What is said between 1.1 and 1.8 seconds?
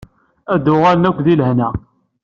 di lehna.